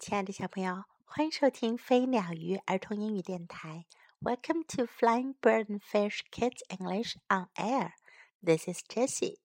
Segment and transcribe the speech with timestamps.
[0.00, 3.84] 亲爱的小朋友，欢迎收听飞鸟鱼儿童英语电台。
[4.22, 7.92] Welcome to Flying Bird and Fish Kids English on Air.
[8.42, 9.40] This is Jessie.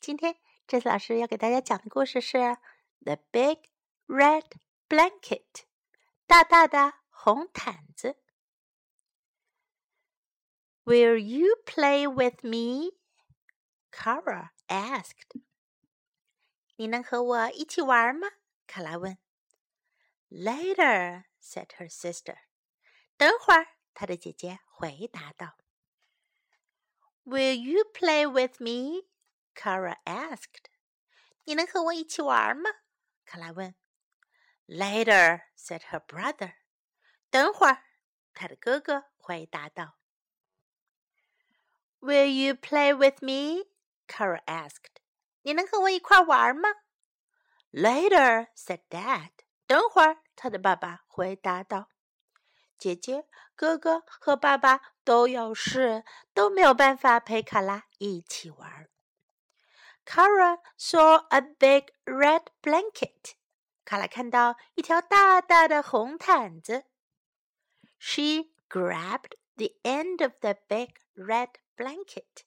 [0.00, 0.34] 今天
[0.66, 2.38] ，Jessie 老师要给大家讲的故事是
[3.04, 3.70] 《The Big
[4.08, 4.50] Red
[4.88, 5.44] Blanket》
[6.26, 8.16] 大大的红毯子。
[10.82, 12.96] Will you play with me?
[13.92, 15.40] Kara asked.
[16.74, 18.26] 你能和我一起玩吗？
[18.66, 19.16] 卡拉问。
[20.33, 22.37] Later, said her sister.
[23.17, 25.57] 等会儿，她的姐姐回答道。
[27.25, 29.07] Will you play with me?
[29.55, 30.69] Kara asked.
[31.45, 32.69] 你能和我一起玩吗？
[33.25, 33.75] 卡拉问。
[34.67, 36.53] Later, said her brother.
[37.29, 37.83] 等会儿，
[38.33, 39.97] 她的哥哥回答道。
[41.99, 43.65] Will you play with me?
[44.07, 45.01] Kara asked.
[45.41, 46.69] 你能和我一块玩吗？
[47.71, 49.31] Later, said Dad.
[49.66, 51.88] 等会儿，他的爸爸回答道
[52.78, 58.88] ：“姐姐、哥哥和爸爸都有事，都没有办法陪卡拉一起玩。”
[60.04, 63.32] Kara saw a big red blanket.
[63.86, 66.84] 卡拉看到一条大大的红毯子。
[67.98, 72.44] She grabbed the end of the big red blanket.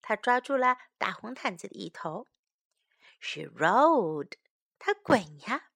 [0.00, 2.26] 她抓住了大红毯子的一头。
[3.20, 4.32] She rolled.
[4.78, 5.72] 她滚呀。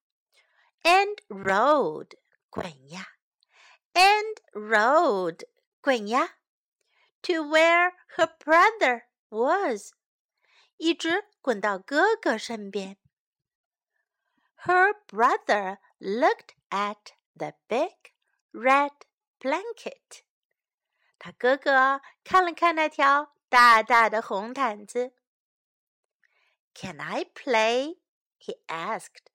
[0.83, 2.15] and rolled
[2.49, 3.05] 滚呀，
[3.93, 5.43] and rolled
[5.81, 6.35] 滚呀，
[7.21, 9.93] to where her brother was
[10.77, 12.97] 一直滚到哥哥身边。
[14.65, 18.13] Her brother looked at the big
[18.51, 18.91] red
[19.39, 20.23] blanket。
[21.19, 25.13] 他哥哥看了看那条大大的红毯子。
[26.73, 27.99] Can I play?
[28.39, 29.27] He asked.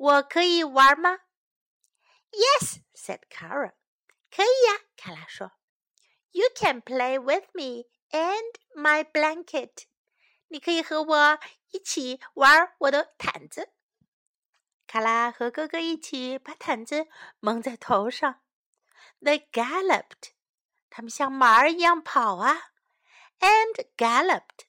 [0.00, 1.18] 我可以玩吗
[2.30, 3.74] ？Yes, said Kara.
[4.30, 5.52] 可以呀，卡拉说。
[6.30, 9.84] You can play with me and my blanket.
[10.48, 11.38] 你可以和我
[11.72, 13.74] 一起玩我的毯子。
[14.86, 17.06] 卡拉和哥哥一起把毯子
[17.38, 18.40] 蒙在头上。
[19.20, 20.30] They galloped.
[20.88, 22.70] 他们像马儿一样跑啊
[23.40, 24.64] ，and galloped.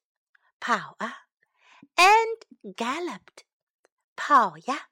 [0.60, 1.28] 跑啊
[1.96, 3.46] ，and galloped.
[4.18, 4.90] 跑呀。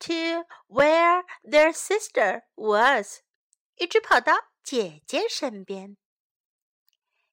[0.00, 3.20] To where their sister was，
[3.76, 5.96] 一直跑到姐姐身边。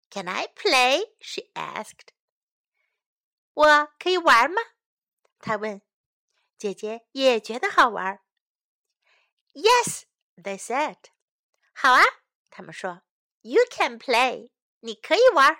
[0.09, 1.13] Can I play?
[1.19, 2.09] She asked.
[3.53, 4.61] 我可以玩吗？
[5.39, 5.81] 她问。
[6.57, 8.21] 姐姐也觉得好玩。
[9.53, 10.03] Yes,
[10.37, 10.97] they said.
[11.73, 12.03] 好啊，
[12.49, 13.01] 他们说。
[13.41, 14.51] You can play.
[14.79, 15.57] 你可以玩。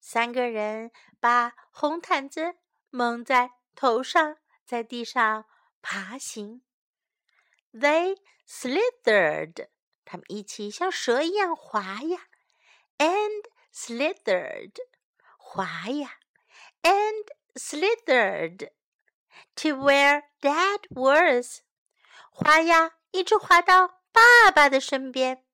[0.00, 0.90] 三个人
[1.20, 2.56] 把红毯子
[2.88, 4.38] 蒙在头上。
[4.69, 5.45] 在地上
[5.81, 6.63] 爬行。
[7.73, 8.17] They
[8.47, 9.67] slithered，
[10.05, 12.27] 他们一起像蛇一样滑呀，
[12.97, 14.75] and slithered，
[15.37, 16.19] 滑呀，
[16.81, 17.25] and
[17.55, 18.71] slithered
[19.55, 21.61] to where Dad was，
[22.31, 25.45] 滑呀，一直滑到爸爸的身边。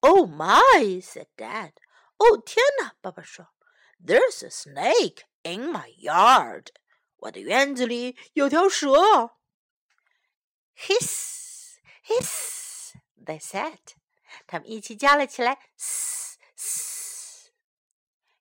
[0.00, 1.72] Oh my，said Dad。
[2.16, 3.48] 哦天哪，爸爸说，
[4.04, 6.68] There's a snake in my yard。
[7.17, 9.37] 我的院子里有条蛇。
[10.75, 12.93] Hiss, hiss,
[13.25, 13.79] they said.
[14.45, 15.59] 他们一起叫了起来。
[15.75, 17.51] 嘶嘶。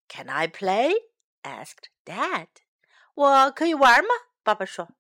[0.09, 0.93] Can I play?
[1.43, 2.49] asked Dad.
[3.15, 4.11] 我可以玩吗？
[4.43, 4.91] 爸爸说。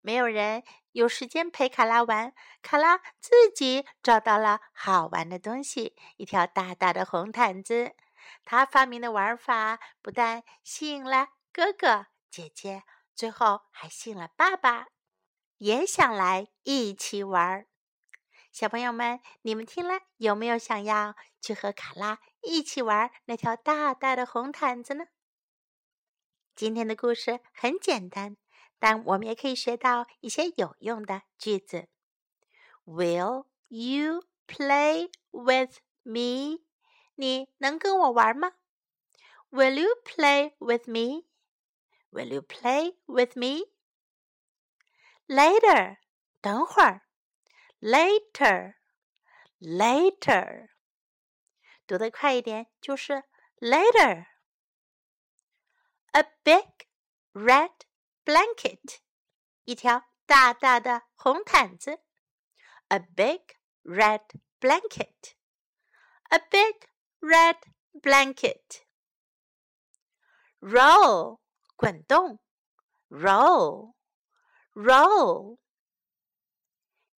[0.00, 0.62] 没有人
[0.92, 7.94] 有时间陪卡拉玩，卡拉自己找到了好玩的东西——一条大大的红毯子。
[8.44, 12.06] 他发明的玩法不但吸引了哥哥。
[12.32, 12.82] 姐姐
[13.14, 14.86] 最后还信了爸爸，
[15.58, 17.68] 也想来一起玩儿。
[18.50, 25.04] 小朋友们，你们听了有没有想要去和卡拉一起玩那条大大的红毯子呢？
[26.54, 28.38] 今天的故事很简单，
[28.78, 31.88] 但我们也可以学到一些有用的句子。
[32.86, 36.64] Will you play with me？
[37.14, 38.54] 你能跟我玩吗
[39.50, 41.26] ？Will you play with me？
[42.11, 43.65] me？Will you play with me?
[45.27, 45.97] Later，
[46.41, 47.01] 等会儿。
[47.79, 48.75] Later,
[49.59, 50.69] later，
[51.85, 53.23] 读得快一点就是
[53.59, 56.87] later。A big
[57.33, 57.71] red
[58.25, 58.97] blanket，
[59.65, 62.01] 一条大大的红毯子。
[62.87, 64.25] A big red
[64.59, 65.35] blanket.
[66.29, 66.87] A big
[67.19, 67.57] red
[68.01, 68.81] blanket.
[70.59, 71.39] Roll
[71.81, 72.39] 滚动，
[73.09, 73.93] roll
[74.73, 75.59] roll.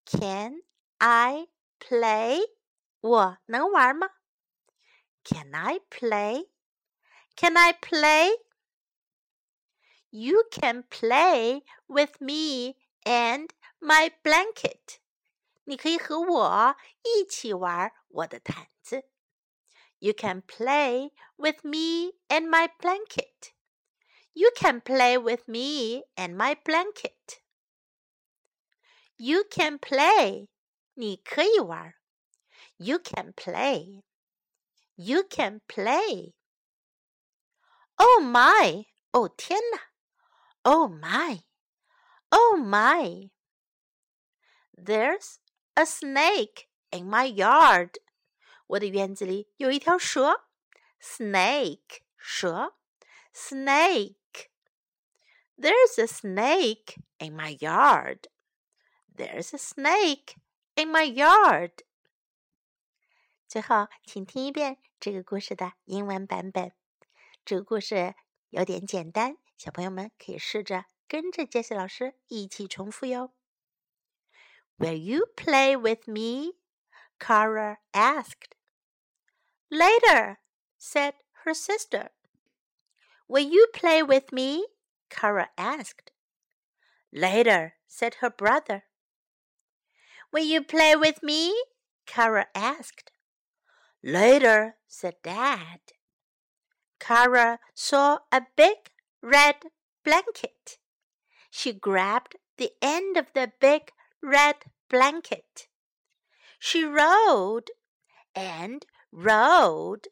[0.05, 0.61] Can
[0.97, 1.47] I
[1.79, 2.41] play?
[3.01, 4.09] 我能玩吗？
[5.23, 6.49] Can I play?
[7.35, 8.31] Can I play?
[10.09, 13.49] You can play with me and
[13.79, 14.97] my blanket.
[15.65, 19.03] 你可以和我一起玩我的毯子。
[19.99, 23.51] You can play with me and my blanket.
[24.33, 27.41] You can play with me and my blanket.
[29.17, 30.47] You can play.
[30.93, 31.93] 你可以玩。
[32.77, 34.03] You can play.
[34.95, 36.33] You can play.
[37.95, 38.85] Oh my!
[39.11, 39.91] 哦天哪！
[40.61, 41.43] Oh my!
[42.29, 43.29] Oh my!
[44.73, 45.39] There's
[45.75, 47.95] a snake in my yard.
[48.67, 50.45] 我的园子里有一条蛇，
[51.01, 52.77] snake 蛇，
[53.33, 54.15] snake。
[55.57, 58.27] There's a snake in my yard.
[59.13, 60.35] There's a snake
[60.75, 61.83] in my yard.
[63.47, 66.71] 最后，请听一遍这个故事的英文版本。
[67.43, 68.15] 这个故事
[68.49, 73.33] 有点简单，小朋友们可以试着跟着杰西老师一起重复哟。
[74.77, 76.53] Will you play with me?
[77.17, 78.55] Kara asked.
[79.69, 80.37] Later,
[80.79, 82.11] said her sister.
[83.27, 84.63] Will you play with me?
[85.10, 86.10] Kara asked.
[87.12, 88.84] Later, said her brother.
[90.32, 91.54] Will you play with me?
[92.06, 93.12] Kara asked.
[94.02, 95.80] Later, said Dad.
[96.98, 98.76] Kara saw a big
[99.22, 99.56] red
[100.04, 100.78] blanket.
[101.50, 103.92] She grabbed the end of the big
[104.22, 104.56] red
[104.90, 105.68] blanket.
[106.58, 107.70] She rode
[108.34, 110.08] and rode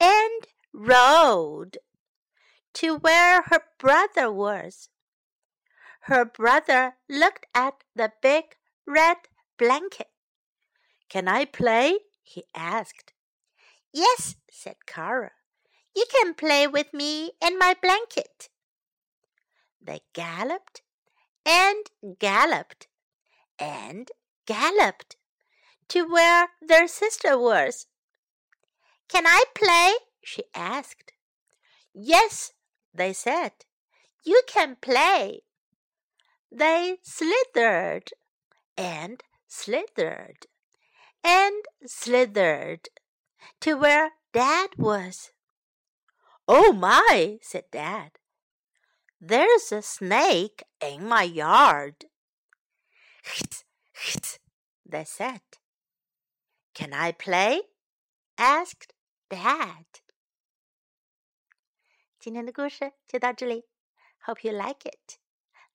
[0.00, 1.78] and rode
[2.78, 4.88] to where her brother was.
[6.02, 8.54] Her brother looked at the big
[8.86, 9.16] red
[9.58, 10.06] blanket.
[11.08, 11.98] Can I play?
[12.22, 13.12] he asked.
[13.92, 15.32] Yes, said Kara.
[15.96, 18.48] You can play with me and my blanket.
[19.82, 20.82] They galloped
[21.44, 21.84] and
[22.20, 22.86] galloped
[23.58, 24.08] and
[24.46, 25.16] galloped
[25.88, 27.88] to where their sister was.
[29.08, 29.94] Can I play?
[30.22, 31.10] she asked.
[31.92, 32.52] Yes,
[32.98, 33.52] they said.
[34.24, 35.40] You can play.
[36.50, 38.10] They slithered
[38.76, 40.46] and slithered
[41.24, 42.88] and slithered
[43.60, 45.30] to where Dad was.
[46.46, 48.12] Oh my, said Dad.
[49.20, 52.06] There's a snake in my yard.
[53.22, 54.38] Hit
[54.88, 55.42] they said.
[56.74, 57.60] Can I play?
[58.38, 58.94] asked
[59.28, 59.84] Dad.
[62.19, 63.65] 今天的故事就到这里。
[64.25, 65.17] Hope you like it.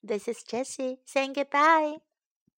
[0.01, 2.01] This is Jessie saying goodbye.